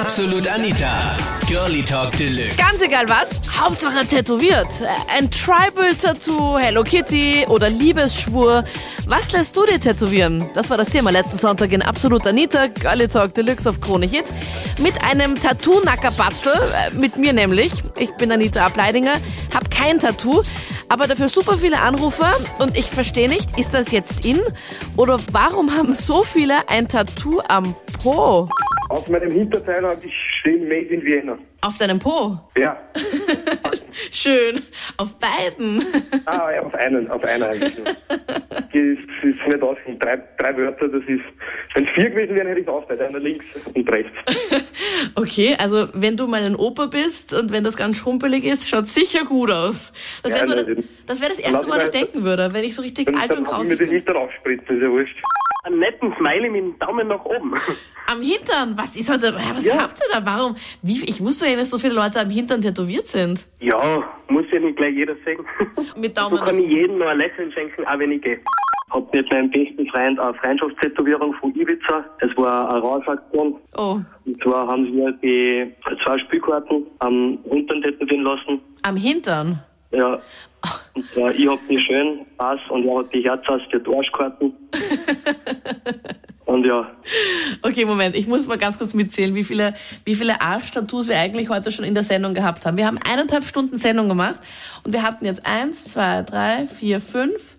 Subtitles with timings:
[0.00, 1.14] Absolut Anita.
[1.46, 2.56] Girlie Talk Deluxe.
[2.56, 4.66] Ganz egal was, Hauptsache tätowiert.
[5.14, 8.64] Ein Tribal-Tattoo, Hello Kitty oder Liebesschwur.
[9.06, 10.48] Was lässt du dir tätowieren?
[10.54, 14.24] Das war das Thema letzten Sonntag in Absolut Anita, Girlie Talk Deluxe auf Krone Hit.
[14.78, 17.70] Mit einem Tattoo-Nackerbatzel, äh, mit mir nämlich.
[17.98, 19.16] Ich bin Anita Ableidinger,
[19.54, 20.42] hab kein Tattoo,
[20.88, 24.40] aber dafür super viele Anrufer und ich verstehe nicht, ist das jetzt in?
[24.96, 28.48] Oder warum haben so viele ein Tattoo am Po?
[28.90, 31.38] Auf meinem Hinterteil habe ich stehen Made in Vienna.
[31.60, 32.40] Auf deinem Po?
[32.58, 32.76] Ja.
[34.10, 34.60] Schön.
[34.96, 35.84] Auf beiden.
[36.26, 37.84] Ah, ja, auf einen, auf einer eigentlich.
[37.84, 39.96] Das ist, das nicht ausgehen.
[40.00, 41.22] Drei, drei Wörter, das ist.
[41.74, 43.02] Wenn es vier gewesen wären, hätte ich es aufgeteilt.
[43.02, 44.12] Einer links und rechts.
[45.14, 48.86] Okay, also wenn du mal ein Opa bist und wenn das ganz schrumpelig ist, schaut
[48.86, 49.92] sicher gut aus.
[50.22, 52.64] Das wäre Ja, so, nein, das, wär das erste Mal, was ich denken würde, wenn
[52.64, 53.96] ich so richtig alt und dann habe ich grausig mir den bin.
[53.96, 55.16] Hintern aufspritzen, ist ja wurscht.
[55.62, 57.54] Einen netten Smiley mit dem Daumen nach oben.
[58.10, 58.76] Am Hintern?
[58.76, 59.34] Was ist heute?
[59.54, 59.82] Was Ja.
[59.82, 60.24] habt ihr da?
[60.26, 60.56] Warum?
[60.82, 63.46] Wie, ich wusste ja nicht, dass so viele Leute am Hintern tätowiert sind.
[63.60, 63.78] Ja,
[64.28, 65.44] muss ja nicht gleich jeder sehen.
[65.96, 68.40] Mit So Daumen kann nach ich jedem noch ein Lächeln schenken, auch wenn ich gehe.
[68.90, 72.04] Hab mit meinem besten Freund eine Freundschaftstätowierung von Ibiza.
[72.18, 73.56] Es war eine Rausaktion.
[73.76, 75.72] Oh, Und zwar haben sie mir die
[76.04, 78.60] zwei Spielkarten am Hintern tätowieren lassen.
[78.82, 79.62] am Hintern?
[79.92, 80.20] Ja.
[80.94, 84.52] Und zwar, ich hab die schön Pass und er hat die Herz aus die Arschkarten.
[86.44, 86.86] und ja,
[87.62, 89.74] Okay, Moment, ich muss mal ganz kurz mitzählen, wie viele,
[90.04, 92.76] wie viele Arsch-Tattoos wir eigentlich heute schon in der Sendung gehabt haben.
[92.76, 94.40] Wir haben eineinhalb Stunden Sendung gemacht
[94.84, 97.56] und wir hatten jetzt eins, zwei, drei, vier, fünf,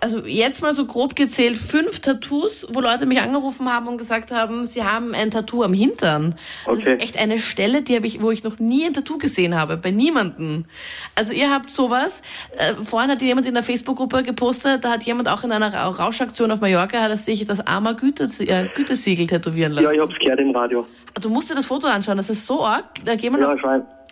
[0.00, 4.30] also jetzt mal so grob gezählt, fünf Tattoos, wo Leute mich angerufen haben und gesagt
[4.30, 6.36] haben, sie haben ein Tattoo am Hintern.
[6.66, 6.94] Das Okay.
[6.94, 9.76] ist echt eine Stelle, die habe ich, wo ich noch nie ein Tattoo gesehen habe,
[9.76, 10.66] bei niemanden.
[11.14, 12.22] Also ihr habt sowas.
[12.56, 15.88] Äh, vorhin hat jemand in der Facebook-Gruppe gepostet, da hat jemand auch in einer Ra-
[15.88, 19.84] Rauschaktion auf Mallorca, hat er sich das Armer Gütes äh, Gütesiegel tätowieren lassen.
[19.86, 20.86] ja, ich hab's gehört im Radio.
[21.20, 22.84] Du musst dir das Foto anschauen, das ist so arg.
[23.04, 23.60] Da gehen wir Ja, auf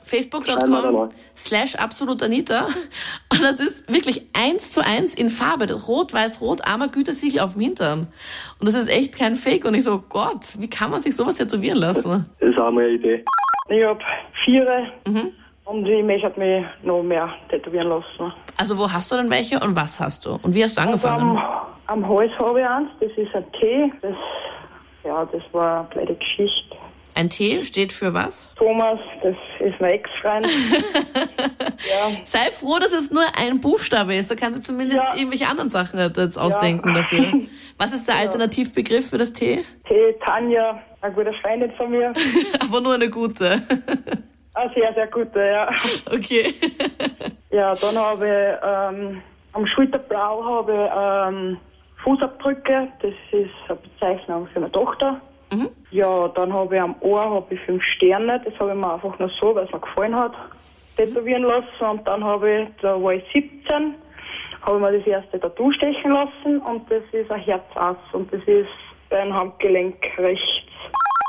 [0.06, 2.66] facebook.com slash absolutanita
[3.32, 7.52] und das ist wirklich eins zu eins in Farbe, rot, weiß, rot, armer Gütesiegel auf
[7.54, 8.06] dem Hintern.
[8.60, 11.36] Und das ist echt kein Fake und ich so, Gott, wie kann man sich sowas
[11.36, 12.26] tätowieren lassen?
[12.40, 13.24] Das ist auch mal eine Idee.
[13.68, 14.00] Ich hab
[14.44, 14.66] vier
[15.06, 15.32] Mhm.
[15.64, 18.32] und ich möchte mich noch mehr tätowieren lassen.
[18.56, 20.38] Also wo hast du denn welche und was hast du?
[20.42, 21.36] Und wie hast du Also angefangen?
[21.36, 23.92] am, am Hals habe ich eins, das ist ein T.
[24.02, 24.14] Das,
[25.04, 26.76] ja, das war eine blöde Geschichte.
[27.16, 28.50] Ein T steht für was?
[28.56, 30.46] Thomas, das ist mein Ex-Freund.
[30.46, 34.30] ja, Sei froh, dass es nur ein Buchstabe ist.
[34.30, 35.14] Da kannst du zumindest Ja.
[35.16, 37.32] irgendwelche anderen Sachen jetzt ausdenken dafür.
[37.78, 39.64] Was ist der Alternativbegriff für das T?
[39.88, 40.14] T.
[40.26, 42.12] Tanja, eine gute Freundin von mir.
[42.60, 43.62] Aber nur eine gute.
[44.54, 45.70] Eine sehr, sehr gute, ja.
[46.12, 46.52] Okay.
[47.50, 49.22] Ja, dann habe ich ähm,
[49.54, 51.56] am Schulterblau habe ich ähm,
[52.04, 55.20] Fußabdrücke, das ist eine Bezeichnung für meine Tochter.
[55.96, 59.18] Ja, dann habe ich am Ohr habe ich fünf Sterne, das habe ich mir einfach
[59.18, 60.34] nur so, weil es mir gefallen hat,
[60.94, 61.84] tätowieren lassen.
[61.90, 63.94] Und dann habe ich, da war ich 17,
[64.60, 68.42] habe ich mir das erste Tattoo stechen lassen und das ist ein Herzass und das
[68.42, 68.68] ist
[69.08, 70.68] beim Handgelenk rechts.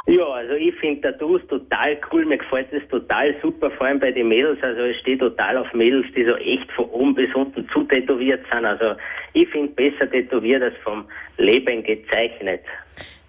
[0.10, 4.12] Ja, also ich finde Tattoos total cool, mir gefällt das total super, vor allem bei
[4.12, 4.58] den Mädels.
[4.64, 8.42] Also ich stehe total auf Mädels, die so echt von oben bis unten zu tätowiert
[8.52, 8.64] sind.
[8.66, 8.96] Also
[9.34, 11.04] ich finde besser tätowiert als vom
[11.38, 12.62] Leben gezeichnet.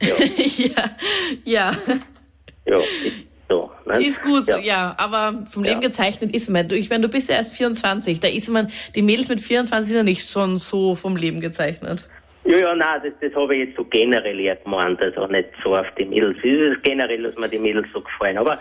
[0.00, 0.14] Ja,
[0.56, 0.90] ja,
[1.44, 1.72] ja.
[2.66, 3.72] ja, ist so.
[3.84, 3.98] Ne?
[4.00, 4.94] Ist gut, ja, Ja.
[4.98, 5.70] aber vom Ja.
[5.70, 6.70] Leben gezeichnet ist man.
[6.70, 9.96] Ich meine, du bist ja erst 24, da ist man, die Mädels mit 24 sind
[9.96, 12.08] ja nicht schon so vom Leben gezeichnet.
[12.50, 15.76] Ja, ja, nein, das, das habe ich jetzt so generell eher gemeint, also nicht so
[15.76, 16.36] auf die Mädels.
[16.42, 18.38] Es ist generell, dass mir die Mädels so gefallen.
[18.38, 18.56] Aber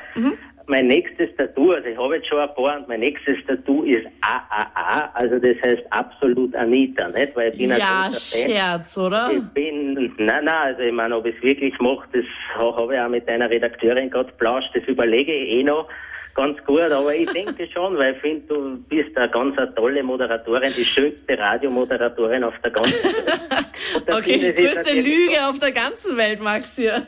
[0.67, 4.05] mein nächstes Tattoo, also ich habe jetzt schon ein paar und mein nächstes Tattoo ist
[4.19, 7.33] AAA, also das heißt absolut Anita, nicht?
[7.37, 8.13] Weil ich bin ein Ja, Fan.
[8.51, 9.31] Scherz, oder?
[9.31, 12.25] Ich bin, nein, nein, also ich meine, ob ich es wirklich mache, das
[12.57, 15.87] ha- habe ich auch mit einer Redakteurin gerade plauscht, das überlege ich eh noch
[16.37, 20.03] ganz gut, aber ich denke schon, weil ich finde, du bist eine ganz eine tolle
[20.03, 24.15] Moderatorin, die schönste Radiomoderatorin auf der ganzen Welt.
[24.15, 27.03] Okay, die größte Lüge auf der ganzen Welt, Max hier.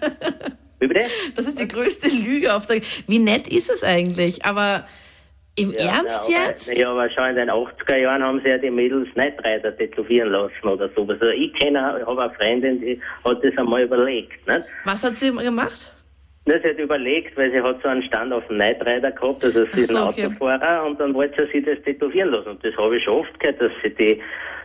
[0.79, 1.05] Wie bitte?
[1.35, 4.43] Das ist die größte Lüge auf der Wie nett ist es eigentlich?
[4.45, 4.85] Aber
[5.55, 6.77] im Ernst ja, aber, jetzt?
[6.77, 10.31] Ja, aber schon in den 80er Jahren haben sie ja die Mädels nicht Reiter tätowieren
[10.31, 11.17] lassen oder sowas.
[11.19, 14.47] Also ich kenne, habe eine Freundin, die hat das einmal überlegt.
[14.47, 14.63] Nicht?
[14.85, 15.93] Was hat sie gemacht?
[16.49, 19.43] Ja, sie hat überlegt, weil sie hat so einen Stand auf dem Night Rider gehabt,
[19.43, 20.25] also sie ist ein okay.
[20.25, 22.49] Autofahrer und dann wollte sie sich das tätowieren lassen.
[22.49, 24.19] Und das habe ich schon oft gehört, dass sie die,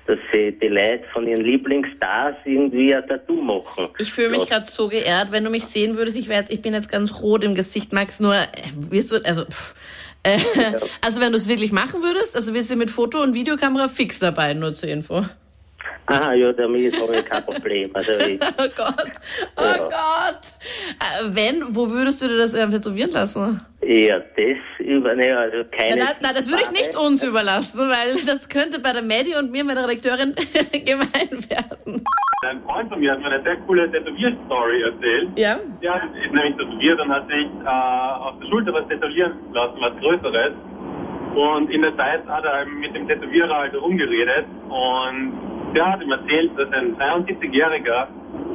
[0.07, 3.89] dass sie die Leute von ihren Lieblingsstars irgendwie ein Tattoo machen.
[3.99, 6.17] Ich fühle mich gerade so geehrt, wenn du mich sehen würdest.
[6.17, 8.19] Ich, wär ich bin jetzt ganz rot im Gesicht, Max.
[8.19, 8.47] Nur, äh,
[8.91, 9.75] wirst du, also, pff,
[10.23, 10.39] äh,
[11.03, 14.21] also wenn du es wirklich machen würdest, also wirst du mit Foto und Videokamera fix
[14.21, 15.23] dabei, nur zur Info.
[16.07, 17.91] Aha, ja, damit habe ich kein Problem.
[17.95, 19.11] Also ich, Oh Gott,
[19.57, 19.79] oh Ja.
[19.79, 20.43] Gott.
[21.01, 23.61] Äh, wenn, wo würdest du dir das ähm, tätowieren lassen?
[23.87, 25.97] ja, das über, ne, also keine.
[26.05, 29.51] Nein, nein, das würde ich nicht uns überlassen, weil das könnte bei der Medi und
[29.51, 30.35] mir, meiner Redakteurin,
[30.73, 32.03] gemein werden.
[32.47, 35.29] Ein Freund von mir hat mir eine sehr coole Tätowierstory erzählt.
[35.39, 35.59] Ja?
[35.83, 39.93] Der ist nämlich tätowiert und hat sich äh, auf der Schulter was tätowieren lassen, was
[40.01, 40.53] Größeres.
[41.35, 45.33] Und in der Zeit hat er mit dem Tätowierer halt rumgeredet und
[45.75, 48.07] der hat ihm erzählt, dass ein 73-jähriger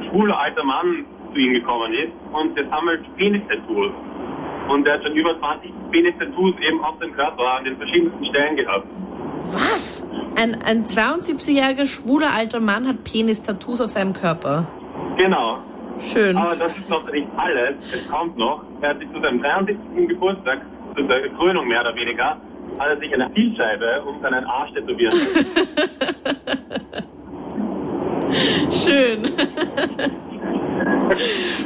[0.08, 3.92] schwuler alter Mann zu ihm gekommen ist und der sammelt Penis-Tattoos.
[4.68, 8.56] Und der hat schon über 20 Penis-Tattoos eben auf dem Körper an den verschiedensten Stellen
[8.56, 8.86] gehabt.
[9.52, 10.04] Was?
[10.36, 14.66] Ein, ein 72-jähriger schwuler alter Mann hat Penis-Tattoos auf seinem Körper.
[15.16, 15.58] Genau.
[15.98, 16.36] Schön.
[16.36, 17.74] Aber das ist noch nicht alles.
[17.92, 18.62] Es kommt noch.
[18.80, 19.76] Er hat sich zu seinem 73.
[20.08, 20.60] Geburtstag,
[20.96, 22.38] zu der Krönung mehr oder weniger,
[22.78, 25.12] hat er sich eine Zielscheibe um seinen Arsch tätowieren.
[28.70, 29.28] Schön.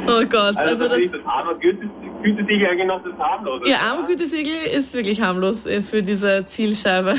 [0.07, 0.99] oh Gott, Also, also das das.
[0.99, 1.89] ist das arme Güte,
[2.23, 3.67] Gütesiegel eigentlich noch das harmlose.
[3.69, 7.15] Ihr Armgütesiegel ist wirklich harmlos äh, für diese Zielscheibe.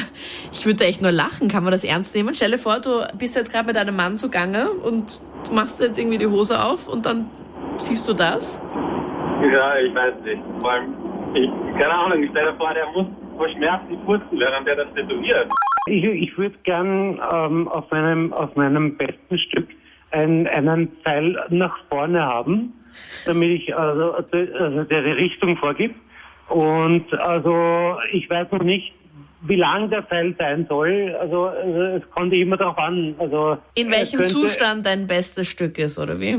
[0.52, 1.48] Ich würde echt nur lachen.
[1.48, 2.34] Kann man das ernst nehmen?
[2.34, 5.98] Stell dir vor, du bist jetzt gerade mit deinem Mann zugange und du machst jetzt
[5.98, 7.30] irgendwie die Hose auf und dann
[7.78, 8.60] siehst du das.
[9.52, 10.42] Ja, ich weiß nicht.
[10.60, 10.94] Vor allem,
[11.34, 13.06] ich, keine Ahnung, ich stelle vor, der muss
[13.36, 15.52] vor Schmerzen furzen, während der das tätowiert.
[15.86, 19.68] Ich, ich würde gern ähm, auf, meinem, auf meinem besten Stück
[20.10, 22.72] ein, einen Pfeil nach vorne haben,
[23.24, 25.94] damit ich also, also der die Richtung vorgibt.
[26.48, 28.92] Und also ich weiß noch nicht,
[29.42, 31.14] wie lang der Pfeil sein soll.
[31.20, 33.14] Also, also es kommt immer darauf an.
[33.18, 36.38] Also In es welchem könnte- Zustand dein bestes Stück ist, oder wie?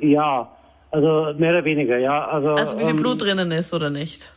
[0.00, 0.50] ja,
[0.90, 2.26] also mehr oder weniger, ja.
[2.26, 4.32] Also, Also wie viel ähm, Blut drinnen ist oder nicht?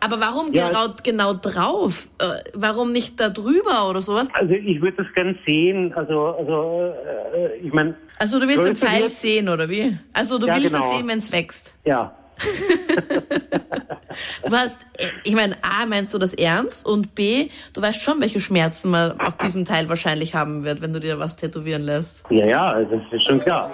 [0.00, 0.68] Aber warum Ja.
[0.68, 2.08] genau, genau drauf?
[2.18, 2.24] Äh,
[2.54, 4.28] warum nicht da drüber oder sowas?
[4.34, 5.92] Also ich würde das gern sehen.
[5.94, 6.92] Also, also
[7.36, 9.98] äh, ich meine, Also du willst den Pfeil sehen, oder wie?
[10.12, 10.92] Also du Ja, willst es genau.
[10.96, 11.76] sehen, wenn es wächst.
[11.84, 12.14] ja.
[14.48, 16.86] Du hast, äh, ich meine, A, meinst du das ernst?
[16.86, 20.92] Und B, du weißt schon, welche Schmerzen man auf diesem Teil wahrscheinlich haben wird, wenn
[20.92, 22.24] du dir was tätowieren lässt.
[22.30, 23.68] Ja, ja, das ist schon klar.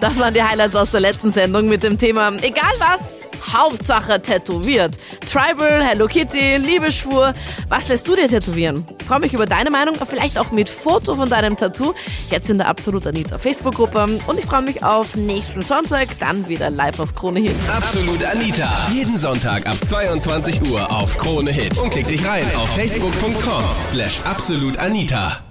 [0.00, 4.96] Das waren die Highlights aus der letzten Sendung mit dem Thema Egal was, Hauptsache tätowiert.
[5.30, 7.32] Tribal, Hello Kitty, Liebesschwur.
[7.68, 8.86] Was lässt du dir tätowieren?
[8.98, 11.94] Ich freue mich über deine Meinung, vielleicht auch mit Foto von deinem Tattoo.
[12.30, 14.18] Jetzt in der Absolut Anita Facebook-Gruppe.
[14.26, 17.54] Und ich freue mich auf nächsten Sonntag, dann wieder live auf Krone Hit.
[17.74, 18.88] Absolut Anita.
[18.92, 21.78] Jeden Sonntag ab 22 Uhr auf Krone Hit.
[21.78, 25.45] Und klick dich rein auf facebook.com slash absolutanita.